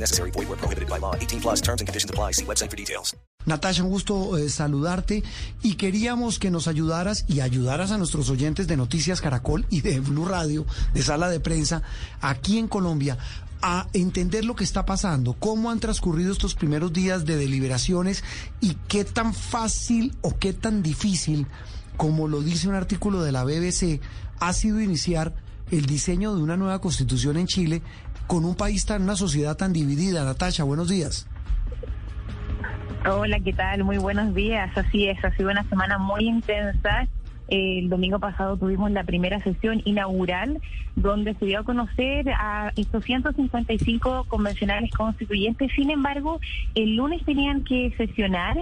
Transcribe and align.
Necessary. 0.00 0.30
Void 0.30 0.58
prohibited 0.58 0.88
by 0.88 0.98
law. 0.98 1.14
18 1.14 1.40
plus 1.40 1.60
terms 1.60 1.80
and 1.80 1.88
conditions 1.88 2.10
apply. 2.10 2.32
See 2.32 2.44
website 2.44 2.70
for 2.70 2.76
details. 2.76 3.14
Natasha, 3.46 3.82
un 3.82 3.88
gusto 3.88 4.36
eh, 4.36 4.50
saludarte 4.50 5.22
y 5.62 5.74
queríamos 5.74 6.38
que 6.38 6.50
nos 6.50 6.68
ayudaras 6.68 7.24
y 7.28 7.40
ayudaras 7.40 7.90
a 7.90 7.98
nuestros 7.98 8.28
oyentes 8.28 8.66
de 8.66 8.76
Noticias 8.76 9.22
Caracol 9.22 9.64
y 9.70 9.80
de 9.80 10.00
Blue 10.00 10.26
Radio, 10.26 10.66
de 10.92 11.02
Sala 11.02 11.30
de 11.30 11.40
Prensa, 11.40 11.82
aquí 12.20 12.58
en 12.58 12.68
Colombia, 12.68 13.16
a 13.62 13.88
entender 13.92 14.44
lo 14.44 14.54
que 14.54 14.64
está 14.64 14.84
pasando, 14.84 15.32
cómo 15.32 15.70
han 15.70 15.80
transcurrido 15.80 16.30
estos 16.32 16.54
primeros 16.54 16.92
días 16.92 17.24
de 17.24 17.36
deliberaciones 17.36 18.22
y 18.60 18.74
qué 18.86 19.04
tan 19.04 19.32
fácil 19.34 20.14
o 20.20 20.38
qué 20.38 20.52
tan 20.52 20.82
difícil, 20.82 21.46
como 21.96 22.28
lo 22.28 22.42
dice 22.42 22.68
un 22.68 22.74
artículo 22.74 23.22
de 23.22 23.32
la 23.32 23.44
BBC, 23.44 24.00
ha 24.38 24.52
sido 24.52 24.80
iniciar 24.80 25.34
el 25.70 25.86
diseño 25.86 26.34
de 26.34 26.42
una 26.42 26.56
nueva 26.56 26.80
constitución 26.80 27.36
en 27.36 27.46
Chile 27.46 27.82
con 28.28 28.44
un 28.44 28.54
país 28.54 28.86
tan, 28.86 29.02
una 29.02 29.16
sociedad 29.16 29.56
tan 29.56 29.72
dividida. 29.72 30.24
Natasha, 30.24 30.62
buenos 30.62 30.88
días. 30.88 31.26
Hola, 33.10 33.40
¿qué 33.40 33.52
tal? 33.52 33.82
Muy 33.84 33.98
buenos 33.98 34.34
días. 34.34 34.70
Así 34.76 35.08
es, 35.08 35.24
ha 35.24 35.34
sido 35.34 35.50
una 35.50 35.64
semana 35.68 35.98
muy 35.98 36.28
intensa. 36.28 37.08
El 37.48 37.88
domingo 37.88 38.18
pasado 38.18 38.58
tuvimos 38.58 38.90
la 38.90 39.04
primera 39.04 39.42
sesión 39.42 39.80
inaugural 39.86 40.60
donde 40.96 41.34
se 41.34 41.46
dio 41.46 41.60
a 41.60 41.64
conocer 41.64 42.28
a 42.28 42.72
estos 42.76 43.04
155 43.04 44.26
convencionales 44.28 44.90
constituyentes. 44.90 45.72
Sin 45.74 45.90
embargo, 45.90 46.40
el 46.74 46.96
lunes 46.96 47.24
tenían 47.24 47.64
que 47.64 47.94
sesionar 47.96 48.58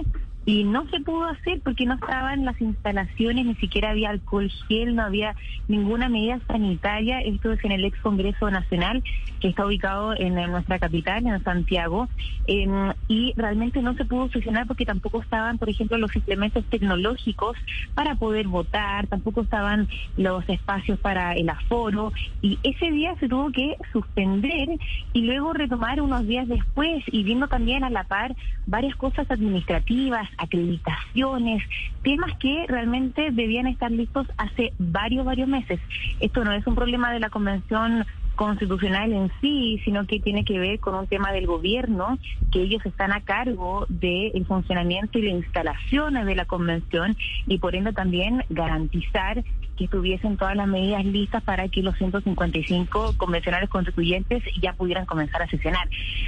y 0.47 0.63
no 0.63 0.87
se 0.87 1.01
pudo 1.01 1.25
hacer 1.25 1.59
porque 1.61 1.85
no 1.85 1.95
estaban 1.95 2.45
las 2.45 2.59
instalaciones, 2.61 3.45
ni 3.45 3.55
siquiera 3.55 3.89
había 3.89 4.11
alcohol 4.11 4.49
gel, 4.69 4.95
no 4.95 5.03
había 5.03 5.35
ninguna 5.67 6.07
medida 6.07 6.39
sanitaria. 6.47 7.19
Esto 7.19 7.51
es 7.51 7.61
en 7.65 7.73
el 7.73 7.83
ex 7.83 7.99
Congreso 7.99 8.49
Nacional, 8.49 9.03
que 9.41 9.49
está 9.49 9.65
ubicado 9.65 10.15
en, 10.15 10.35
nuestra 10.35 10.79
capital, 10.79 11.27
en 11.27 11.43
Santiago, 11.43 12.07
em, 12.47 12.93
y 13.09 13.33
realmente 13.35 13.81
no 13.81 13.93
se 13.95 14.05
pudo 14.05 14.29
sesionar 14.29 14.67
porque 14.67 14.85
tampoco 14.85 15.21
estaban, 15.21 15.57
por 15.57 15.69
ejemplo, 15.69 15.97
los 15.97 16.15
implementos 16.15 16.63
tecnológicos 16.69 17.57
para 17.93 18.15
poder 18.15 18.47
votar, 18.47 19.07
tampoco 19.07 19.41
estaban 19.41 19.89
los 20.15 20.47
espacios 20.47 20.97
para 20.99 21.33
el 21.33 21.49
aforo, 21.49 22.13
y 22.41 22.57
ese 22.63 22.89
día 22.91 23.13
se 23.19 23.27
tuvo 23.27 23.51
que 23.51 23.75
suspender 23.91 24.69
y 25.11 25.21
luego 25.23 25.51
retomar 25.51 25.99
unos 25.99 26.25
días 26.25 26.47
después 26.47 27.03
y 27.07 27.23
viendo 27.23 27.49
también 27.49 27.83
a 27.83 27.89
la 27.89 28.05
par 28.05 28.33
varias 28.65 28.95
cosas 28.95 29.29
administrativas, 29.29 30.29
acreditaciones, 30.37 31.63
temas 32.03 32.31
que 32.37 32.65
realmente 32.67 33.31
debían 33.31 33.67
estar 33.67 33.91
listos 33.91 34.27
hace 34.37 34.73
varios, 34.77 35.25
varios 35.25 35.47
meses. 35.47 35.79
Esto 36.19 36.43
no 36.43 36.51
es 36.51 36.65
un 36.67 36.75
problema 36.75 37.11
de 37.11 37.19
la 37.19 37.29
Convención 37.29 38.05
constitucional 38.37 39.11
en 39.11 39.31
sí, 39.41 39.81
sino 39.83 40.05
que 40.05 40.19
tiene 40.19 40.45
que 40.45 40.59
ver 40.59 40.79
con 40.79 40.95
un 40.95 41.07
tema 41.07 41.33
del 41.33 41.47
gobierno, 41.47 42.17
que 42.51 42.61
ellos 42.61 42.85
están 42.85 43.11
a 43.11 43.21
cargo 43.21 43.85
del 43.89 44.45
funcionamiento 44.45 45.17
y 45.17 45.23
la 45.23 45.31
instalación 45.31 46.13
de 46.13 46.35
la 46.35 46.45
convención 46.45 47.17
y 47.47 47.57
por 47.57 47.75
ende 47.75 47.91
también 47.91 48.45
garantizar 48.49 49.43
que 49.77 49.85
estuviesen 49.85 50.35
todas 50.35 50.55
las 50.55 50.67
medidas 50.67 51.05
listas 51.05 51.41
para 51.43 51.69
que 51.69 51.81
los 51.81 51.95
155 51.97 53.15
convencionales 53.15 53.69
constituyentes 53.69 54.43
ya 54.61 54.73
pudieran 54.73 55.05
comenzar 55.05 55.41
a 55.41 55.47
sesionar. 55.47 55.87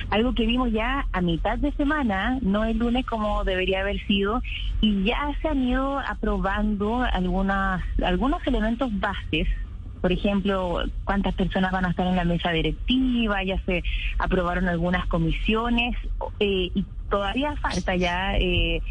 Algo 0.10 0.34
que 0.34 0.46
vimos 0.46 0.72
ya 0.72 1.08
a 1.12 1.22
mitad 1.22 1.58
de 1.58 1.74
semana, 1.74 2.40
no 2.42 2.64
el 2.64 2.78
lunes 2.78 3.06
como 3.06 3.44
debería 3.44 3.82
haber 3.82 4.00
sido, 4.06 4.42
y 4.80 5.04
ya 5.04 5.36
se 5.42 5.50
han 5.50 5.64
ido 5.64 6.00
aprobando 6.00 7.04
algunas, 7.12 7.84
algunos 8.02 8.46
elementos 8.48 8.98
bases 9.00 9.48
por 10.02 10.14
ejemplo, 10.14 10.84
cuántas 11.04 11.36
personas 11.36 11.72
van 11.72 11.86
a 11.86 11.90
estar 11.90 12.08
en 12.08 12.16
la 12.16 12.24
mesa 12.24 12.52
directiva, 12.52 13.44
ya 13.44 13.60
se 13.66 13.84
aprobaron 14.18 14.70
algunas 14.70 15.06
comisiones 15.08 15.96
eh, 16.40 16.72
y 16.74 16.86
todavía 17.10 17.56
falta 17.58 17.96
ya 17.96 18.38
eh, 18.38 18.82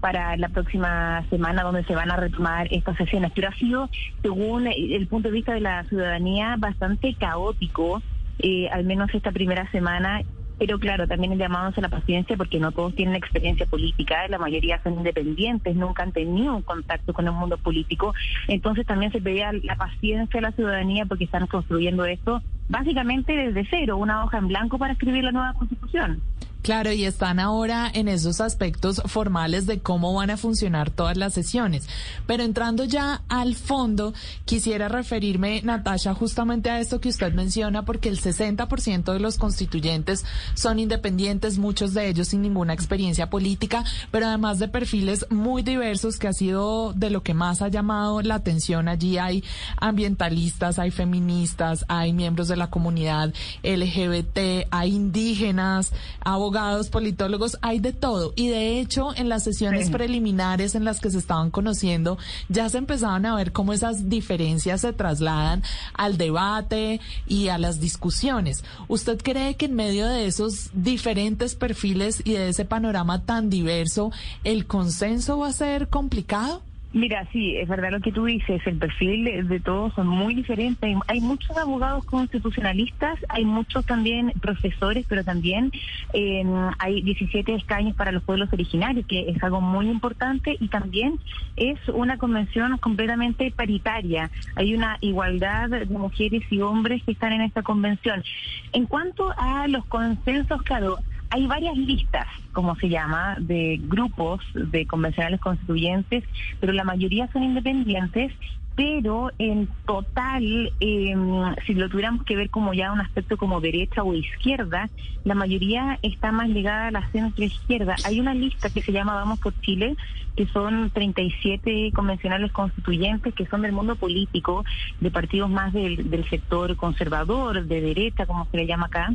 para 0.00 0.36
la 0.36 0.48
próxima 0.48 1.24
semana 1.30 1.62
donde 1.62 1.84
se 1.84 1.94
van 1.94 2.10
a 2.10 2.16
retomar 2.16 2.68
estas 2.70 2.96
sesiones. 2.96 3.32
Pero 3.34 3.48
ha 3.48 3.54
sido, 3.54 3.88
según 4.22 4.66
el 4.66 5.06
punto 5.06 5.28
de 5.28 5.34
vista 5.34 5.54
de 5.54 5.60
la 5.60 5.84
ciudadanía, 5.84 6.56
bastante 6.58 7.14
caótico, 7.14 8.02
eh, 8.38 8.68
al 8.70 8.84
menos 8.84 9.12
esta 9.14 9.32
primera 9.32 9.70
semana. 9.70 10.22
Pero 10.58 10.80
claro, 10.80 11.06
también 11.06 11.32
el 11.32 11.38
llamado 11.38 11.72
a 11.76 11.80
la 11.80 11.88
paciencia 11.88 12.36
porque 12.36 12.58
no 12.58 12.72
todos 12.72 12.92
tienen 12.96 13.14
experiencia 13.14 13.64
política, 13.66 14.26
la 14.28 14.38
mayoría 14.38 14.82
son 14.82 14.94
independientes, 14.94 15.76
nunca 15.76 16.02
han 16.02 16.10
tenido 16.10 16.56
un 16.56 16.62
contacto 16.62 17.12
con 17.12 17.26
el 17.26 17.32
mundo 17.32 17.58
político. 17.58 18.12
Entonces 18.48 18.84
también 18.84 19.12
se 19.12 19.20
pedía 19.20 19.52
la 19.52 19.76
paciencia 19.76 20.40
a 20.40 20.42
la 20.42 20.52
ciudadanía 20.52 21.06
porque 21.06 21.24
están 21.24 21.46
construyendo 21.46 22.04
esto 22.04 22.42
básicamente 22.68 23.32
desde 23.34 23.66
cero, 23.70 23.96
una 23.96 24.24
hoja 24.24 24.38
en 24.38 24.48
blanco 24.48 24.78
para 24.78 24.92
escribir 24.92 25.24
la 25.24 25.32
nueva 25.32 25.54
constitución. 25.54 26.20
Claro, 26.68 26.92
y 26.92 27.06
están 27.06 27.40
ahora 27.40 27.90
en 27.90 28.08
esos 28.08 28.42
aspectos 28.42 29.00
formales 29.06 29.64
de 29.64 29.78
cómo 29.78 30.12
van 30.12 30.28
a 30.28 30.36
funcionar 30.36 30.90
todas 30.90 31.16
las 31.16 31.32
sesiones. 31.32 31.88
Pero 32.26 32.42
entrando 32.42 32.84
ya 32.84 33.22
al 33.30 33.54
fondo, 33.54 34.12
quisiera 34.44 34.86
referirme, 34.86 35.62
Natasha, 35.62 36.12
justamente 36.12 36.68
a 36.68 36.78
esto 36.78 37.00
que 37.00 37.08
usted 37.08 37.32
menciona, 37.32 37.86
porque 37.86 38.10
el 38.10 38.20
60% 38.20 39.14
de 39.14 39.18
los 39.18 39.38
constituyentes 39.38 40.26
son 40.52 40.78
independientes, 40.78 41.56
muchos 41.56 41.94
de 41.94 42.06
ellos 42.06 42.28
sin 42.28 42.42
ninguna 42.42 42.74
experiencia 42.74 43.30
política, 43.30 43.82
pero 44.10 44.26
además 44.26 44.58
de 44.58 44.68
perfiles 44.68 45.24
muy 45.30 45.62
diversos, 45.62 46.18
que 46.18 46.28
ha 46.28 46.34
sido 46.34 46.92
de 46.92 47.08
lo 47.08 47.22
que 47.22 47.32
más 47.32 47.62
ha 47.62 47.68
llamado 47.68 48.20
la 48.20 48.34
atención. 48.34 48.88
Allí 48.88 49.16
hay 49.16 49.42
ambientalistas, 49.78 50.78
hay 50.78 50.90
feministas, 50.90 51.86
hay 51.88 52.12
miembros 52.12 52.46
de 52.46 52.56
la 52.56 52.68
comunidad 52.68 53.32
LGBT, 53.62 54.68
hay 54.70 54.94
indígenas, 54.94 55.94
abogados 56.20 56.57
politólogos, 56.90 57.58
hay 57.62 57.80
de 57.80 57.92
todo. 57.92 58.32
Y 58.36 58.48
de 58.48 58.80
hecho, 58.80 59.14
en 59.16 59.28
las 59.28 59.44
sesiones 59.44 59.90
preliminares 59.90 60.74
en 60.74 60.84
las 60.84 61.00
que 61.00 61.10
se 61.10 61.18
estaban 61.18 61.50
conociendo, 61.50 62.18
ya 62.48 62.68
se 62.68 62.78
empezaban 62.78 63.26
a 63.26 63.34
ver 63.34 63.52
cómo 63.52 63.72
esas 63.72 64.08
diferencias 64.08 64.80
se 64.82 64.92
trasladan 64.92 65.62
al 65.94 66.18
debate 66.18 67.00
y 67.26 67.48
a 67.48 67.58
las 67.58 67.80
discusiones. 67.80 68.64
¿Usted 68.88 69.20
cree 69.22 69.56
que 69.56 69.66
en 69.66 69.74
medio 69.74 70.06
de 70.06 70.26
esos 70.26 70.70
diferentes 70.72 71.54
perfiles 71.54 72.22
y 72.24 72.32
de 72.32 72.48
ese 72.48 72.64
panorama 72.64 73.24
tan 73.24 73.50
diverso, 73.50 74.10
el 74.44 74.66
consenso 74.66 75.38
va 75.38 75.48
a 75.48 75.52
ser 75.52 75.88
complicado? 75.88 76.62
Mira, 76.90 77.28
sí, 77.32 77.54
es 77.54 77.68
verdad 77.68 77.90
lo 77.90 78.00
que 78.00 78.12
tú 78.12 78.24
dices, 78.24 78.62
el 78.66 78.78
perfil 78.78 79.46
de 79.46 79.60
todos 79.60 79.92
son 79.92 80.06
muy 80.06 80.34
diferentes. 80.34 80.96
Hay, 81.06 81.20
muchos 81.20 81.54
abogados 81.58 82.02
constitucionalistas, 82.06 83.18
hay 83.28 83.44
muchos 83.44 83.84
también 83.84 84.32
profesores, 84.40 85.04
pero 85.06 85.22
también 85.22 85.70
eh, 86.14 86.42
hay 86.78 87.02
17 87.02 87.54
escaños 87.54 87.94
para 87.94 88.10
los 88.10 88.22
pueblos 88.22 88.48
originarios, 88.54 89.06
que 89.06 89.28
es 89.28 89.42
algo 89.42 89.60
muy 89.60 89.90
importante 89.90 90.56
y 90.58 90.68
también 90.68 91.20
es 91.56 91.78
una 91.88 92.16
convención 92.16 92.78
completamente 92.78 93.50
paritaria. 93.50 94.30
Hay 94.54 94.74
una 94.74 94.96
igualdad 95.02 95.68
de 95.68 95.84
mujeres 95.84 96.42
y 96.48 96.62
hombres 96.62 97.02
que 97.04 97.12
están 97.12 97.34
en 97.34 97.42
esta 97.42 97.62
convención. 97.62 98.24
En 98.72 98.86
cuanto 98.86 99.34
a 99.36 99.68
los 99.68 99.84
consensos, 99.86 100.62
claro, 100.62 100.98
hay 101.30 101.46
varias 101.46 101.76
listas, 101.76 102.26
como 102.52 102.76
se 102.76 102.88
llama, 102.88 103.36
de 103.38 103.78
grupos 103.82 104.40
de 104.54 104.86
convencionales 104.86 105.40
constituyentes, 105.40 106.24
pero 106.60 106.72
la 106.72 106.84
mayoría 106.84 107.28
son 107.32 107.42
independientes 107.42 108.32
pero 108.78 109.32
en 109.40 109.68
total, 109.86 110.72
em, 110.78 111.56
si 111.66 111.74
lo 111.74 111.88
tuviéramos 111.88 112.24
que 112.24 112.36
ver 112.36 112.48
como 112.48 112.72
ya 112.74 112.92
un 112.92 113.00
aspecto 113.00 113.36
como 113.36 113.60
derecha 113.60 114.04
o 114.04 114.14
izquierda, 114.14 114.88
la 115.24 115.34
mayoría 115.34 115.98
está 116.02 116.30
más 116.30 116.48
ligada 116.48 116.86
a 116.86 116.90
la 116.92 117.10
centro 117.10 117.44
izquierda. 117.44 117.96
Hay 118.04 118.20
una 118.20 118.34
lista 118.34 118.70
que 118.70 118.80
se 118.80 118.92
llama 118.92 119.14
Vamos 119.14 119.40
por 119.40 119.52
Chile, 119.62 119.96
que 120.36 120.46
son 120.46 120.90
37 120.90 121.90
convencionales 121.92 122.52
constituyentes 122.52 123.34
que 123.34 123.46
son 123.46 123.62
del 123.62 123.72
mundo 123.72 123.96
político, 123.96 124.64
de 125.00 125.10
partidos 125.10 125.50
más 125.50 125.72
del, 125.72 126.08
del 126.08 126.30
sector 126.30 126.76
conservador, 126.76 127.64
de 127.64 127.80
derecha, 127.80 128.26
como 128.26 128.46
se 128.52 128.58
le 128.58 128.66
llama 128.68 128.86
acá, 128.86 129.12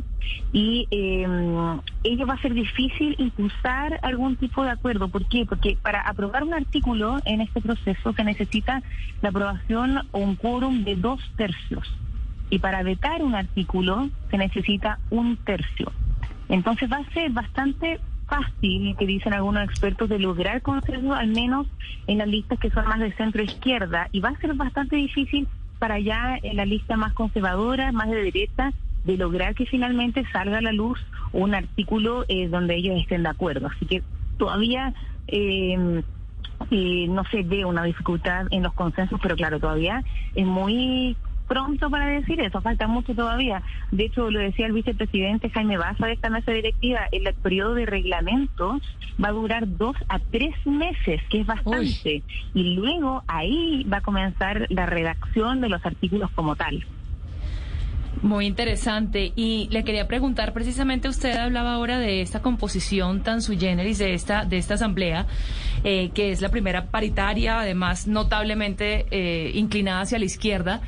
y 0.52 0.86
eh, 0.90 1.26
ello 2.02 2.26
va 2.26 2.34
a 2.34 2.42
ser 2.42 2.52
difícil 2.52 3.14
impulsar 3.18 3.98
algún 4.02 4.36
tipo 4.36 4.62
de 4.62 4.72
acuerdo. 4.72 5.08
¿Por 5.08 5.24
qué? 5.26 5.46
Porque 5.46 5.78
para 5.80 6.02
aprobar 6.02 6.44
un 6.44 6.52
artículo 6.52 7.16
en 7.24 7.40
este 7.40 7.62
proceso 7.62 8.12
se 8.12 8.24
necesita 8.24 8.82
la 9.22 9.30
aprobación 9.30 9.53
o 10.12 10.18
un 10.18 10.36
quórum 10.36 10.84
de 10.84 10.96
dos 10.96 11.20
tercios. 11.36 11.86
Y 12.50 12.58
para 12.58 12.82
vetar 12.82 13.22
un 13.22 13.34
artículo 13.34 14.08
se 14.30 14.38
necesita 14.38 14.98
un 15.10 15.36
tercio. 15.36 15.92
Entonces 16.48 16.90
va 16.90 16.98
a 16.98 17.12
ser 17.12 17.30
bastante 17.30 18.00
fácil, 18.26 18.96
que 18.98 19.06
dicen 19.06 19.32
algunos 19.32 19.64
expertos, 19.64 20.08
de 20.08 20.18
lograr 20.18 20.62
consenso, 20.62 21.14
al 21.14 21.28
menos 21.28 21.66
en 22.06 22.18
las 22.18 22.28
listas 22.28 22.58
que 22.58 22.70
son 22.70 22.86
más 22.86 23.00
de 23.00 23.12
centro 23.12 23.42
izquierda, 23.42 24.08
y 24.12 24.20
va 24.20 24.30
a 24.30 24.40
ser 24.40 24.54
bastante 24.54 24.96
difícil 24.96 25.48
para 25.78 25.94
allá 25.94 26.38
en 26.42 26.56
la 26.56 26.64
lista 26.64 26.96
más 26.96 27.12
conservadora, 27.12 27.92
más 27.92 28.08
de 28.08 28.22
derecha, 28.22 28.72
de 29.04 29.16
lograr 29.16 29.54
que 29.54 29.66
finalmente 29.66 30.24
salga 30.32 30.58
a 30.58 30.62
la 30.62 30.72
luz 30.72 30.98
un 31.32 31.54
artículo 31.54 32.24
eh, 32.28 32.48
donde 32.48 32.76
ellos 32.76 32.98
estén 33.00 33.22
de 33.22 33.28
acuerdo. 33.28 33.66
Así 33.66 33.84
que 33.86 34.02
todavía 34.38 34.94
eh, 35.28 36.02
eh, 36.70 37.06
no 37.08 37.24
se 37.24 37.42
ve 37.42 37.64
una 37.64 37.84
dificultad 37.84 38.46
en 38.50 38.62
los 38.62 38.72
consensos, 38.72 39.20
pero 39.22 39.36
claro, 39.36 39.60
todavía 39.60 40.02
es 40.34 40.46
muy 40.46 41.16
pronto 41.46 41.90
para 41.90 42.06
decir 42.06 42.40
eso, 42.40 42.60
falta 42.60 42.86
mucho 42.86 43.14
todavía. 43.14 43.62
De 43.90 44.06
hecho, 44.06 44.30
lo 44.30 44.40
decía 44.40 44.66
el 44.66 44.72
vicepresidente 44.72 45.50
Jaime 45.50 45.76
Baza 45.76 46.06
de 46.06 46.12
esta 46.12 46.30
mesa 46.30 46.52
directiva, 46.52 47.08
el 47.12 47.32
periodo 47.34 47.74
de 47.74 47.86
reglamento 47.86 48.80
va 49.22 49.28
a 49.28 49.32
durar 49.32 49.64
dos 49.76 49.96
a 50.08 50.18
tres 50.18 50.54
meses, 50.64 51.20
que 51.30 51.40
es 51.40 51.46
bastante, 51.46 52.22
y 52.54 52.74
luego 52.74 53.22
ahí 53.26 53.84
va 53.84 53.98
a 53.98 54.02
comenzar 54.02 54.66
la 54.70 54.86
redacción 54.86 55.60
de 55.60 55.68
los 55.68 55.84
artículos 55.84 56.30
como 56.32 56.56
tal. 56.56 56.84
Muy 58.24 58.46
interesante. 58.46 59.34
Y 59.36 59.68
le 59.70 59.84
quería 59.84 60.08
preguntar, 60.08 60.54
precisamente 60.54 61.10
usted 61.10 61.36
hablaba 61.36 61.74
ahora 61.74 61.98
de 61.98 62.22
esta 62.22 62.40
composición 62.40 63.22
tan 63.22 63.42
sui 63.42 63.58
generis 63.58 63.98
de 63.98 64.14
esta, 64.14 64.46
de 64.46 64.56
esta 64.56 64.74
asamblea, 64.74 65.26
eh, 65.84 66.08
que 66.14 66.32
es 66.32 66.40
la 66.40 66.48
primera 66.48 66.86
paritaria, 66.86 67.60
además 67.60 68.06
notablemente 68.06 69.04
eh, 69.10 69.50
inclinada 69.52 70.00
hacia 70.00 70.18
la 70.18 70.24
izquierda. 70.24 70.80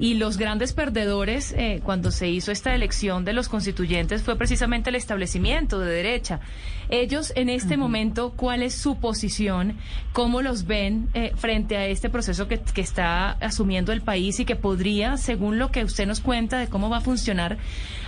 Y 0.00 0.14
los 0.14 0.38
grandes 0.38 0.72
perdedores 0.72 1.52
eh, 1.52 1.82
cuando 1.84 2.10
se 2.10 2.26
hizo 2.26 2.50
esta 2.50 2.74
elección 2.74 3.26
de 3.26 3.34
los 3.34 3.50
constituyentes 3.50 4.22
fue 4.22 4.34
precisamente 4.34 4.88
el 4.88 4.96
establecimiento 4.96 5.78
de 5.78 5.92
derecha. 5.92 6.40
Ellos 6.88 7.34
en 7.36 7.50
este 7.50 7.76
momento, 7.76 8.32
¿cuál 8.34 8.62
es 8.62 8.74
su 8.74 8.98
posición? 8.98 9.76
¿Cómo 10.14 10.40
los 10.40 10.66
ven 10.66 11.10
eh, 11.12 11.32
frente 11.36 11.76
a 11.76 11.86
este 11.86 12.08
proceso 12.08 12.48
que, 12.48 12.58
que 12.58 12.80
está 12.80 13.32
asumiendo 13.32 13.92
el 13.92 14.00
país 14.00 14.40
y 14.40 14.46
que 14.46 14.56
podría, 14.56 15.18
según 15.18 15.58
lo 15.58 15.70
que 15.70 15.84
usted 15.84 16.06
nos 16.06 16.20
cuenta 16.20 16.58
de 16.58 16.68
cómo 16.68 16.79
va 16.88 16.98
a 16.98 17.00
funcionar, 17.00 17.58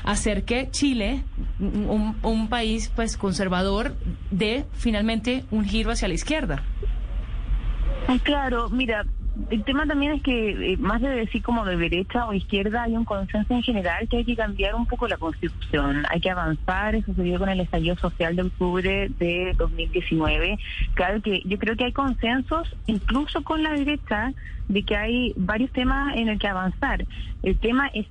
hacer 0.04 0.44
que 0.44 0.70
Chile, 0.70 1.22
un, 1.58 2.48
país 2.48 2.90
pues 2.94 3.16
conservador, 3.16 3.96
dé 4.30 4.64
finalmente 4.72 5.44
un 5.50 5.64
giro 5.64 5.90
hacia 5.90 6.08
la 6.08 6.14
izquierda? 6.14 6.62
Claro, 8.24 8.68
mira, 8.68 9.04
el 9.50 9.64
tema 9.64 9.86
también 9.86 10.12
es 10.12 10.22
que, 10.22 10.72
eh, 10.72 10.76
más 10.76 11.00
de 11.00 11.08
decir 11.08 11.42
como 11.42 11.64
de 11.64 11.76
derecha 11.76 12.26
o 12.26 12.34
izquierda, 12.34 12.82
hay 12.82 12.96
un 12.96 13.04
consenso 13.04 13.54
en 13.54 13.62
general 13.62 14.06
que 14.08 14.18
hay 14.18 14.24
que 14.24 14.36
cambiar 14.36 14.74
un 14.74 14.86
poco 14.86 15.08
la 15.08 15.16
constitución. 15.16 16.04
Hay 16.10 16.20
que 16.20 16.30
avanzar, 16.30 16.94
eso 16.94 17.14
se 17.14 17.38
con 17.38 17.48
el 17.48 17.60
estallido 17.60 17.96
social 17.96 18.36
de 18.36 18.42
octubre 18.42 19.10
de 19.18 19.54
2019. 19.56 20.58
Claro 20.94 21.22
que 21.22 21.42
yo 21.44 21.58
creo 21.58 21.76
que 21.76 21.84
hay 21.84 21.92
consensos, 21.92 22.76
incluso 22.86 23.42
con 23.42 23.62
la 23.62 23.72
derecha, 23.72 24.32
de 24.68 24.82
que 24.82 24.96
hay 24.96 25.32
varios 25.36 25.70
temas 25.72 26.16
en 26.16 26.28
el 26.28 26.38
que 26.38 26.48
avanzar. 26.48 27.04
El 27.42 27.58
tema 27.58 27.88
es 27.94 28.06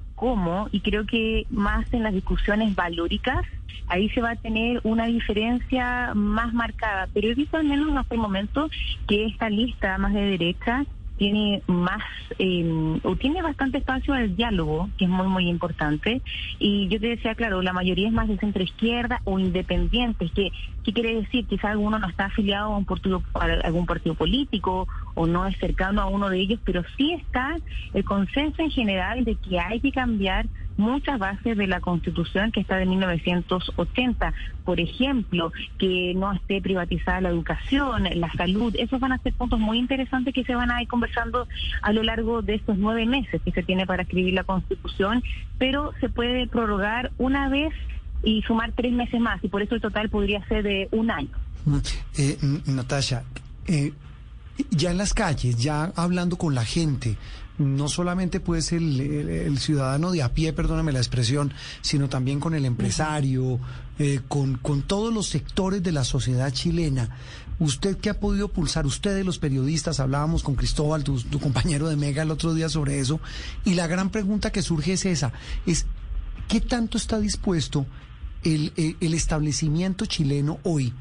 y 0.72 0.82
creo 0.82 1.06
que 1.06 1.48
más 1.50 1.92
en 1.94 2.04
las 2.04 2.14
discusiones 2.14 2.76
valóricas, 2.76 3.44
ahí 3.88 4.08
se 4.10 4.22
va 4.22 4.32
a 4.32 4.36
tener 4.36 4.80
una 4.84 5.06
diferencia 5.08 6.14
más 6.14 6.54
marcada. 6.54 7.08
Pero 7.12 7.30
he 7.30 7.34
visto 7.34 7.58
al 7.58 7.64
menos 7.64 7.98
hasta 7.98 8.14
el 8.14 8.22
momento 8.22 8.70
que 9.08 9.26
esta 9.26 9.50
lista 9.50 9.98
más 9.98 10.14
de 10.14 10.22
derecha 10.22 10.86
tiene 11.22 11.62
más 11.68 12.02
eh, 12.40 13.00
o 13.04 13.16
tiene 13.16 13.44
bastante 13.44 13.78
espacio 13.78 14.16
al 14.16 14.36
diálogo, 14.36 14.90
que 14.98 15.06
es 15.06 15.12
muy, 15.12 15.28
muy 15.28 15.50
importante. 15.50 16.20
Y 16.58 16.88
yo 16.88 17.00
te 17.00 17.10
decía, 17.10 17.36
claro, 17.36 17.62
la 17.62 17.74
mayoría 17.74 18.08
es 18.08 18.14
más 18.14 18.28
de 18.28 18.40
centro 18.40 18.64
izquierda 18.64 19.22
o 19.24 19.38
independientes. 19.38 20.32
¿Qué, 20.34 20.50
qué 20.84 20.94
quiere 20.94 21.14
decir? 21.22 21.46
Quizá 21.46 21.70
alguno 21.70 22.00
no 22.00 22.08
está 22.08 22.26
afiliado 22.26 22.74
a, 22.74 22.78
un 22.78 22.86
partido, 22.86 23.22
a 23.36 23.44
algún 23.44 23.86
partido 23.86 24.16
político 24.16 24.88
o 25.14 25.28
no 25.28 25.46
es 25.46 25.56
cercano 25.60 26.02
a 26.02 26.08
uno 26.08 26.28
de 26.28 26.40
ellos, 26.40 26.60
pero 26.64 26.84
sí 26.98 27.14
está 27.14 27.56
el 27.94 28.04
consenso 28.04 28.64
en 28.64 28.72
general 28.72 29.24
de 29.24 29.36
que 29.36 29.60
hay 29.60 29.80
que 29.80 29.92
cambiar 29.92 30.48
muchas 30.78 31.20
bases 31.20 31.58
de 31.58 31.68
la 31.68 31.80
Constitución 31.80 32.52
que 32.52 32.62
está 32.62 32.78
de 32.78 32.86
1980. 32.86 34.34
Por 34.66 34.80
ejemplo, 34.80 35.52
que 35.78 36.14
no 36.16 36.32
esté 36.34 36.62
privatizada 36.62 37.22
la 37.22 37.30
educación, 37.30 38.04
la 38.16 38.32
salud. 38.34 38.76
Esos 38.78 39.00
van 39.00 39.14
a 39.14 39.18
ser 39.20 39.34
puntos 39.34 39.60
muy 39.60 39.78
interesantes 39.78 40.34
que 40.34 40.44
se 40.44 40.56
van 40.56 40.72
a 40.72 40.82
ir 40.82 40.88
conversando 40.88 41.48
a 41.82 41.94
lo 41.94 42.04
largo 42.04 42.42
de 42.42 42.56
estos 42.56 42.78
nueve 42.78 43.06
meses 43.06 43.42
que 43.44 43.52
se 43.52 43.64
tiene 43.64 43.86
para 43.86 44.04
escribir 44.04 44.34
la 44.34 44.44
Constitución, 44.44 45.24
pero 45.58 45.94
se 46.00 46.10
puede 46.10 46.48
prorrogar 46.48 47.12
una 47.18 47.50
vez 47.50 47.74
y 48.24 48.42
sumar 48.44 48.72
tres 48.76 48.94
meses 48.94 49.20
más, 49.20 49.44
y 49.44 49.48
por 49.48 49.62
eso 49.62 49.76
el 49.76 49.82
total 49.82 50.10
podría 50.10 50.46
ser 50.48 50.64
de 50.64 50.88
un 50.92 51.10
año. 51.10 51.30
Eh, 52.18 52.38
Natasha, 52.68 53.24
eh, 53.68 53.94
ya 54.70 54.92
en 54.92 54.98
las 54.98 55.14
calles, 55.14 55.58
ya 55.58 55.92
hablando 55.96 56.38
con 56.38 56.56
la 56.56 56.66
gente, 56.66 57.18
no 57.62 57.88
solamente 57.88 58.40
pues 58.40 58.72
el, 58.72 59.58
ciudadano 59.60 60.12
de 60.12 60.22
a 60.22 60.34
pie, 60.34 60.54
perdóname 60.54 60.92
la 60.92 61.00
expresión, 61.00 61.54
sino 61.82 62.10
también 62.10 62.40
con 62.40 62.54
el 62.54 62.66
empresario, 62.66 63.60
eh, 64.00 64.22
con, 64.28 64.58
con 64.58 64.82
todos 64.82 65.14
los 65.14 65.28
sectores 65.28 65.84
de 65.84 65.92
la 65.92 66.04
sociedad 66.04 66.52
chilena. 66.52 67.10
Usted 67.60 67.98
que 67.98 68.10
ha 68.10 68.20
podido 68.20 68.48
pulsar, 68.48 68.86
ustedes 68.86 69.26
los 69.26 69.38
periodistas, 69.38 70.00
hablábamos 70.00 70.42
con 70.42 70.56
Cristóbal, 70.56 71.04
tu, 71.04 71.40
compañero 71.40 71.88
de 71.88 71.96
Mega 71.96 72.24
el 72.24 72.32
otro 72.32 72.54
día 72.54 72.70
sobre 72.70 73.00
eso, 73.00 73.20
y 73.66 73.76
la 73.76 73.88
gran 73.88 74.10
pregunta 74.10 74.52
que 74.52 74.64
surge 74.64 74.94
es 74.94 75.06
esa, 75.06 75.32
es 75.66 75.86
¿qué 76.48 76.60
tanto 76.60 76.98
está 76.98 77.20
dispuesto 77.20 77.86
el, 78.44 78.74
el, 78.76 78.98
el 79.00 79.14
establecimiento 79.14 80.08
chileno 80.08 80.60
hoy? 80.64 80.94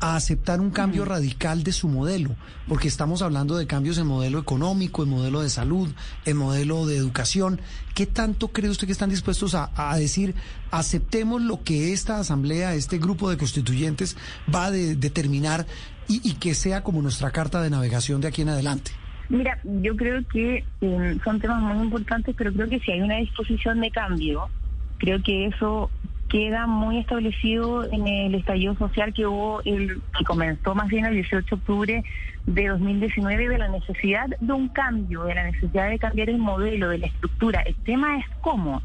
A 0.00 0.16
aceptar 0.16 0.60
un 0.60 0.70
cambio 0.70 1.04
radical 1.04 1.62
de 1.62 1.72
su 1.72 1.88
modelo, 1.88 2.34
porque 2.66 2.88
estamos 2.88 3.22
hablando 3.22 3.56
de 3.56 3.66
cambios 3.66 3.98
en 3.98 4.06
modelo 4.06 4.38
económico, 4.38 5.02
en 5.02 5.10
modelo 5.10 5.42
de 5.42 5.50
salud, 5.50 5.90
en 6.24 6.36
modelo 6.36 6.86
de 6.86 6.96
educación. 6.96 7.60
¿Qué 7.94 8.06
tanto 8.06 8.48
cree 8.48 8.70
usted 8.70 8.86
que 8.86 8.92
están 8.92 9.10
dispuestos 9.10 9.54
a, 9.54 9.70
a 9.76 9.96
decir, 9.98 10.34
aceptemos 10.70 11.42
lo 11.42 11.62
que 11.62 11.92
esta 11.92 12.18
asamblea, 12.18 12.74
este 12.74 12.98
grupo 12.98 13.30
de 13.30 13.36
constituyentes 13.36 14.16
va 14.52 14.66
a 14.66 14.70
de, 14.70 14.96
determinar 14.96 15.66
y, 16.08 16.20
y, 16.28 16.34
que 16.34 16.54
sea 16.54 16.82
como 16.82 17.02
nuestra 17.02 17.30
carta 17.30 17.62
de 17.62 17.70
navegación 17.70 18.20
de 18.20 18.28
aquí 18.28 18.42
en 18.42 18.48
adelante? 18.48 18.92
Mira, 19.28 19.60
yo 19.62 19.94
creo 19.94 20.26
que 20.32 20.64
eh, 20.80 21.18
son 21.22 21.38
temas 21.38 21.62
muy 21.62 21.84
importantes, 21.84 22.34
pero 22.36 22.52
creo 22.52 22.68
que 22.68 22.80
si 22.80 22.90
hay 22.90 23.00
una 23.00 23.18
disposición 23.18 23.80
de 23.80 23.90
cambio, 23.90 24.48
creo 24.98 25.22
que 25.22 25.46
eso 25.46 25.88
queda 26.30 26.66
muy 26.66 26.98
establecido 26.98 27.84
en 27.92 28.06
el 28.06 28.34
estallido 28.36 28.74
social 28.76 29.12
que 29.12 29.26
hubo, 29.26 29.60
el 29.64 30.00
que 30.16 30.24
comenzó 30.24 30.74
más 30.74 30.88
bien 30.88 31.04
el 31.04 31.14
18 31.14 31.44
de 31.44 31.60
octubre 31.60 32.04
de 32.46 32.68
2019, 32.68 33.48
de 33.48 33.58
la 33.58 33.68
necesidad 33.68 34.26
de 34.40 34.52
un 34.52 34.68
cambio, 34.68 35.24
de 35.24 35.34
la 35.34 35.44
necesidad 35.44 35.90
de 35.90 35.98
cambiar 35.98 36.30
el 36.30 36.38
modelo, 36.38 36.88
de 36.88 36.98
la 36.98 37.06
estructura. 37.06 37.62
El 37.62 37.74
tema 37.76 38.16
es 38.18 38.24
cómo, 38.40 38.80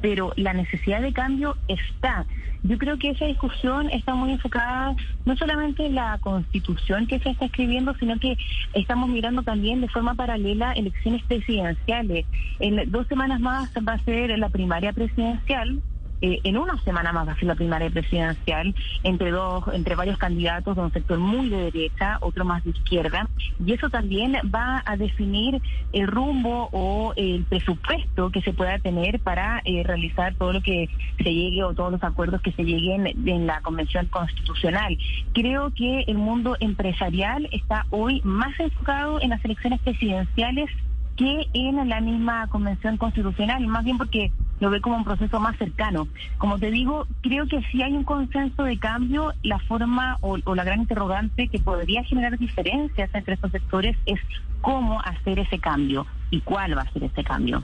pero 0.00 0.32
la 0.36 0.54
necesidad 0.54 1.02
de 1.02 1.12
cambio 1.12 1.56
está. 1.68 2.24
Yo 2.64 2.78
creo 2.78 2.96
que 2.96 3.10
esa 3.10 3.26
discusión 3.26 3.90
está 3.90 4.14
muy 4.14 4.32
enfocada 4.32 4.94
no 5.26 5.36
solamente 5.36 5.84
en 5.84 5.94
la 5.94 6.18
constitución 6.20 7.06
que 7.06 7.18
se 7.18 7.30
está 7.30 7.46
escribiendo, 7.46 7.94
sino 7.96 8.18
que 8.18 8.36
estamos 8.72 9.10
mirando 9.10 9.42
también 9.42 9.80
de 9.80 9.88
forma 9.88 10.14
paralela 10.14 10.72
elecciones 10.72 11.22
presidenciales. 11.24 12.24
En 12.60 12.90
dos 12.90 13.06
semanas 13.08 13.40
más 13.40 13.70
va 13.86 13.94
a 13.94 14.04
ser 14.04 14.38
la 14.38 14.48
primaria 14.48 14.92
presidencial, 14.92 15.82
eh, 16.22 16.40
en 16.44 16.56
una 16.56 16.78
semana 16.84 17.12
más 17.12 17.26
va 17.26 17.32
a 17.32 17.36
ser 17.36 17.48
la 17.48 17.56
primaria 17.56 17.90
presidencial 17.90 18.74
entre 19.02 19.32
dos, 19.32 19.64
entre 19.72 19.96
varios 19.96 20.18
candidatos 20.18 20.76
de 20.76 20.82
un 20.82 20.92
sector 20.92 21.18
muy 21.18 21.48
de 21.48 21.70
derecha, 21.70 22.18
otro 22.20 22.44
más 22.44 22.62
de 22.62 22.70
izquierda, 22.70 23.28
y 23.64 23.72
eso 23.72 23.90
también 23.90 24.34
va 24.54 24.82
a 24.86 24.96
definir 24.96 25.60
el 25.92 26.06
rumbo 26.06 26.68
o 26.72 27.12
el 27.16 27.44
presupuesto 27.44 28.30
que 28.30 28.40
se 28.42 28.52
pueda 28.52 28.78
tener 28.78 29.18
para 29.18 29.60
eh, 29.64 29.82
realizar 29.84 30.34
todo 30.36 30.52
lo 30.52 30.62
que 30.62 30.88
se 31.18 31.34
llegue 31.34 31.64
o 31.64 31.74
todos 31.74 31.90
los 31.90 32.04
acuerdos 32.04 32.40
que 32.40 32.52
se 32.52 32.62
lleguen 32.64 33.06
en 33.06 33.46
la 33.46 33.60
convención 33.60 34.06
constitucional. 34.06 34.96
Creo 35.32 35.72
que 35.74 36.04
el 36.06 36.18
mundo 36.18 36.56
empresarial 36.60 37.48
está 37.50 37.86
hoy 37.90 38.20
más 38.24 38.58
enfocado 38.60 39.20
en 39.20 39.30
las 39.30 39.44
elecciones 39.44 39.80
presidenciales 39.80 40.70
que 41.16 41.48
en 41.52 41.88
la 41.88 42.00
misma 42.00 42.46
convención 42.46 42.96
constitucional, 42.96 43.66
más 43.66 43.84
bien 43.84 43.98
porque 43.98 44.30
lo 44.62 44.70
ve 44.70 44.80
como 44.80 44.96
un 44.96 45.04
proceso 45.04 45.40
más 45.40 45.56
cercano. 45.58 46.06
Como 46.38 46.56
te 46.56 46.70
digo, 46.70 47.08
creo 47.20 47.48
que 47.48 47.60
si 47.72 47.82
hay 47.82 47.94
un 47.94 48.04
consenso 48.04 48.62
de 48.62 48.78
cambio, 48.78 49.34
la 49.42 49.58
forma 49.58 50.18
o, 50.20 50.38
o 50.44 50.54
la 50.54 50.62
gran 50.62 50.82
interrogante 50.82 51.48
que 51.48 51.58
podría 51.58 52.04
generar 52.04 52.38
diferencias 52.38 53.10
entre 53.12 53.34
estos 53.34 53.50
sectores 53.50 53.96
es 54.06 54.20
cómo 54.62 55.00
hacer 55.02 55.38
ese 55.38 55.58
cambio 55.58 56.06
y 56.30 56.40
cuál 56.40 56.76
va 56.76 56.82
a 56.82 56.92
ser 56.92 57.04
ese 57.04 57.22
cambio. 57.22 57.62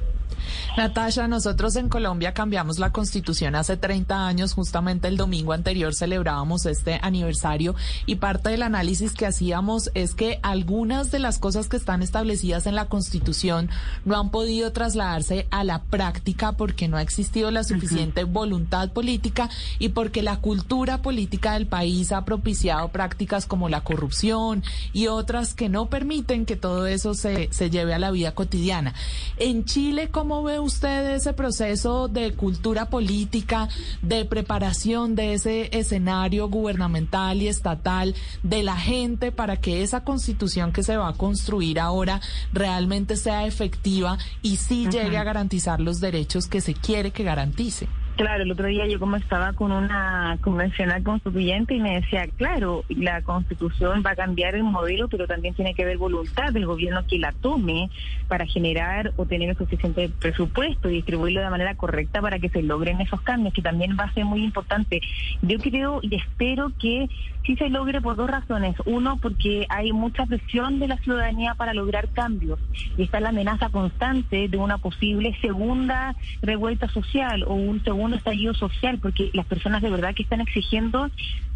Natasha, 0.76 1.26
nosotros 1.26 1.74
en 1.76 1.88
Colombia 1.88 2.32
cambiamos 2.32 2.78
la 2.78 2.92
constitución 2.92 3.54
hace 3.54 3.76
30 3.76 4.26
años, 4.26 4.52
justamente 4.52 5.08
el 5.08 5.16
domingo 5.16 5.52
anterior 5.52 5.94
celebrábamos 5.94 6.66
este 6.66 7.00
aniversario 7.02 7.74
y 8.06 8.16
parte 8.16 8.50
del 8.50 8.62
análisis 8.62 9.14
que 9.14 9.26
hacíamos 9.26 9.90
es 9.94 10.14
que 10.14 10.38
algunas 10.42 11.10
de 11.10 11.18
las 11.18 11.38
cosas 11.38 11.68
que 11.68 11.76
están 11.76 12.02
establecidas 12.02 12.66
en 12.66 12.74
la 12.74 12.86
constitución 12.86 13.70
no 14.04 14.18
han 14.18 14.30
podido 14.30 14.72
trasladarse 14.72 15.46
a 15.50 15.64
la 15.64 15.82
práctica 15.82 16.52
porque 16.52 16.88
no 16.88 16.96
ha 16.96 17.02
existido 17.02 17.50
la 17.50 17.64
suficiente 17.64 18.24
voluntad 18.24 18.90
política 18.92 19.48
y 19.78 19.90
porque 19.90 20.22
la 20.22 20.36
cultura 20.36 20.98
política 20.98 21.54
del 21.54 21.66
país 21.66 22.12
ha 22.12 22.24
propiciado 22.24 22.88
prácticas 22.88 23.46
como 23.46 23.68
la 23.68 23.80
corrupción 23.80 24.62
y 24.92 25.08
otras 25.08 25.54
que 25.54 25.68
no 25.68 25.86
permiten 25.86 26.46
que 26.46 26.56
todo 26.56 26.86
eso 26.88 27.14
se, 27.14 27.48
se 27.52 27.70
lleve 27.70 27.94
a 27.94 27.98
la 27.98 28.10
vida 28.10 28.34
cotidiana. 28.34 28.94
En 29.36 29.64
Chile, 29.64 30.08
¿cómo 30.10 30.42
ve 30.42 30.58
usted 30.58 31.14
ese 31.14 31.32
proceso 31.32 32.08
de 32.08 32.32
cultura 32.32 32.90
política, 32.90 33.68
de 34.02 34.24
preparación 34.24 35.14
de 35.14 35.34
ese 35.34 35.68
escenario 35.76 36.48
gubernamental 36.48 37.40
y 37.42 37.48
estatal 37.48 38.14
de 38.42 38.62
la 38.62 38.76
gente 38.76 39.32
para 39.32 39.56
que 39.56 39.82
esa 39.82 40.04
constitución 40.04 40.72
que 40.72 40.82
se 40.82 40.96
va 40.96 41.08
a 41.08 41.14
construir 41.14 41.80
ahora 41.80 42.20
realmente 42.52 43.16
sea 43.16 43.46
efectiva 43.46 44.18
y 44.42 44.56
sí 44.56 44.88
llegue 44.90 45.18
a 45.18 45.24
garantizar 45.24 45.80
los 45.80 46.00
derechos 46.00 46.46
que 46.46 46.60
se 46.60 46.74
quiere 46.74 47.10
que 47.10 47.24
garantice? 47.24 47.88
Claro, 48.18 48.42
el 48.42 48.50
otro 48.50 48.66
día 48.66 48.84
yo 48.88 48.98
como 48.98 49.14
estaba 49.14 49.52
con 49.52 49.70
una 49.70 50.38
convencional 50.40 51.04
constituyente 51.04 51.74
y 51.74 51.78
me 51.78 52.00
decía, 52.00 52.26
claro, 52.36 52.82
la 52.88 53.22
constitución 53.22 54.02
va 54.04 54.10
a 54.10 54.16
cambiar 54.16 54.56
el 54.56 54.64
modelo, 54.64 55.06
pero 55.06 55.28
también 55.28 55.54
tiene 55.54 55.72
que 55.72 55.84
haber 55.84 55.98
voluntad 55.98 56.52
del 56.52 56.66
gobierno 56.66 57.06
que 57.06 57.16
la 57.20 57.30
tome 57.30 57.90
para 58.26 58.44
generar 58.44 59.12
o 59.18 59.24
tener 59.24 59.50
el 59.50 59.56
suficiente 59.56 60.08
presupuesto 60.08 60.90
y 60.90 60.94
distribuirlo 60.94 61.42
de 61.42 61.48
manera 61.48 61.76
correcta 61.76 62.20
para 62.20 62.40
que 62.40 62.48
se 62.48 62.60
logren 62.60 63.00
esos 63.00 63.20
cambios, 63.20 63.54
que 63.54 63.62
también 63.62 63.96
va 63.96 64.06
a 64.06 64.14
ser 64.14 64.24
muy 64.24 64.42
importante. 64.42 65.00
Yo 65.42 65.58
creo 65.58 66.00
y 66.02 66.16
espero 66.16 66.72
que 66.76 67.08
sí 67.46 67.54
se 67.54 67.70
logre 67.70 68.00
por 68.00 68.16
dos 68.16 68.28
razones. 68.28 68.74
Uno, 68.84 69.18
porque 69.22 69.66
hay 69.68 69.92
mucha 69.92 70.26
presión 70.26 70.80
de 70.80 70.88
la 70.88 70.96
ciudadanía 70.98 71.54
para 71.54 71.72
lograr 71.72 72.08
cambios 72.08 72.58
y 72.96 73.04
está 73.04 73.20
la 73.20 73.28
amenaza 73.28 73.68
constante 73.70 74.48
de 74.48 74.56
una 74.56 74.78
posible 74.78 75.36
segunda 75.40 76.16
revuelta 76.42 76.88
social 76.88 77.44
o 77.44 77.54
un 77.54 77.82
segundo 77.84 78.07
estallido 78.16 78.54
social, 78.54 78.98
porque 79.00 79.30
las 79.32 79.46
personas 79.46 79.82
de 79.82 79.90
verdad 79.90 80.14
que 80.14 80.22
están 80.22 80.40
exigiendo 80.40 81.10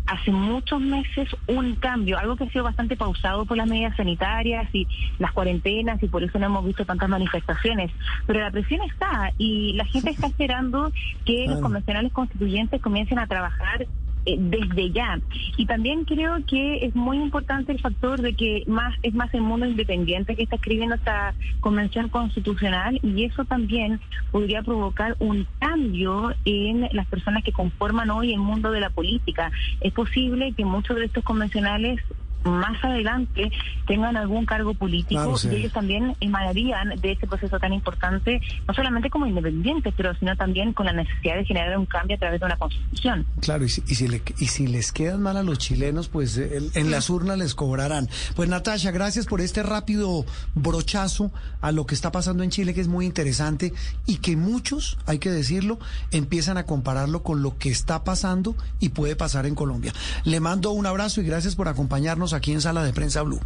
hace 0.07 0.33
muchos 0.33 0.81
meses 0.81 1.29
un 1.47 1.77
cambio, 1.77 2.19
algo 2.19 2.37
que 2.37 2.45
ha 2.45 2.51
sido 2.51 2.65
bastante 2.65 2.97
pausado 2.97 3.45
por 3.45 3.57
las 3.57 3.69
medidas 3.69 3.97
sanitarias 3.97 4.69
y 4.73 4.87
las 5.19 5.33
cuarentenas 5.33 6.03
y 6.03 6.09
por 6.09 6.23
eso 6.23 6.39
no 6.39 6.47
hemos 6.47 6.65
visto 6.65 6.85
tantas 6.85 7.09
manifestaciones. 7.09 7.91
Pero 8.27 8.41
la 8.41 8.51
presión 8.51 8.81
está 8.83 9.33
y 9.39 9.75
la 9.75 9.85
gente 9.85 10.11
está 10.11 10.27
esperando 10.27 10.93
que 11.25 11.47
los 11.49 11.61
convencionales 11.61 12.13
constituyentes 12.13 12.81
comiencen 12.81 13.19
a 13.19 13.27
trabajar 13.27 13.87
eh, 14.25 14.37
desde 14.39 14.91
ya. 14.91 15.21
Y 15.57 15.67
también 15.67 16.05
creo 16.05 16.37
que 16.47 16.87
es 16.87 16.95
muy 16.95 17.19
importante 17.19 17.73
el 17.73 17.81
factor 17.81 18.21
de 18.21 18.35
que 18.35 18.63
más 18.67 18.95
es 19.03 19.15
más 19.15 19.33
el 19.35 19.41
mundo 19.43 19.67
independiente 19.67 20.37
que 20.37 20.45
está 20.45 20.57
escribiendo 20.57 20.95
esta 20.95 21.35
convención 21.61 22.09
constitucional 22.09 23.01
y 23.03 23.25
eso 23.25 23.45
también 23.45 24.01
podría 24.31 24.63
provocar 24.63 25.17
un 25.19 25.47
cambio 25.59 26.35
en 26.45 26.89
las 26.93 27.07
personas 27.07 27.43
que 27.43 27.53
conforman 27.53 28.11
hoy 28.11 28.33
el 28.33 28.41
mundo 28.41 28.71
de 28.71 28.81
la 28.81 28.91
política. 28.91 29.51
Es 29.81 29.93
posible 29.93 30.53
que 30.57 30.65
muchos 30.65 30.97
de 30.97 31.07
estos 31.07 31.25
convencionales 31.25 32.01
más 32.45 32.83
adelante 32.85 33.51
tengan 33.87 34.17
algún 34.17 34.47
cargo 34.47 34.75
político 34.75 35.35
y 35.45 35.55
ellos 35.55 35.73
también 35.73 36.17
emanarían 36.21 37.01
de 37.01 37.13
ese 37.13 37.27
proceso 37.27 37.59
tan 37.59 37.73
importante, 37.73 38.41
no 38.67 38.75
solamente 38.75 39.11
como 39.11 39.27
independientes, 39.27 39.93
pero 39.97 40.15
sino 40.17 40.37
también 40.37 40.73
con 40.73 40.87
la 40.87 40.93
necesidad 40.93 41.37
de 41.37 41.45
generar 41.45 41.79
un 41.79 41.87
cambio 41.87 42.17
a 42.17 42.19
través 42.19 42.41
de 42.41 42.47
una 42.47 42.57
constitución. 42.57 43.27
Claro, 43.41 43.65
y 43.65 43.69
si, 43.69 43.83
y 43.87 43.95
si, 43.95 44.09
le, 44.09 44.23
y 44.39 44.47
si 44.47 44.67
les 44.67 44.93
quedan 44.93 45.23
mal 45.23 45.37
a 45.37 45.43
los 45.43 45.59
chilenos, 45.59 46.09
pues 46.09 46.37
en 46.37 46.91
las 46.91 47.11
urnas 47.11 47.39
les 47.39 47.55
cobrarán. 47.55 48.09
Pues 48.35 48.49
Natasha, 48.49 48.91
gracias 48.91 49.27
por 49.27 49.41
este 49.41 49.63
rápido 49.63 50.25
brochazo 50.55 51.31
a 51.61 51.73
lo 51.73 51.87
que 51.87 51.95
está 51.95 52.13
pasando 52.13 52.43
en 52.43 52.51
Chile, 52.51 52.75
que 52.75 52.81
es 52.81 52.89
muy 52.89 53.07
interesante 53.07 53.73
y 54.07 54.17
que 54.17 54.37
muchos, 54.37 54.99
hay 55.07 55.19
que 55.19 55.31
decirlo, 55.31 55.79
empiezan 56.11 56.57
a 56.57 56.65
compararlo 56.65 57.23
con 57.23 57.43
lo 57.43 57.59
que 57.59 57.71
está 57.71 58.05
pasando 58.05 58.55
y 58.81 58.91
puede 58.91 59.17
pasar 59.17 59.47
en 59.47 59.55
Colombia. 59.55 59.93
Le 60.25 60.41
mando 60.41 60.71
un 60.71 60.87
abrazo 60.87 61.21
y 61.21 61.25
gracias 61.25 61.57
por 61.57 61.69
acompañarnos 61.69 62.32
aquí 62.33 62.53
en 62.53 62.61
Sala 62.61 62.85
de 62.85 62.93
Prensa 62.93 63.23
Blue. 63.25 63.41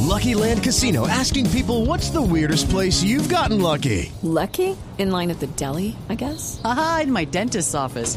Lucky 0.00 0.34
Land 0.34 0.62
Casino 0.62 1.06
asking 1.06 1.48
people 1.50 1.84
what's 1.86 2.10
the 2.10 2.22
weirdest 2.22 2.68
place 2.68 3.02
you've 3.02 3.28
gotten 3.28 3.60
lucky? 3.60 4.10
Lucky? 4.22 4.76
In 4.98 5.10
line 5.10 5.30
at 5.30 5.40
the 5.40 5.46
deli, 5.46 5.94
I 6.08 6.14
guess? 6.14 6.60
Aha, 6.64 7.00
in 7.04 7.12
my 7.12 7.24
dentist's 7.24 7.74
office. 7.74 8.16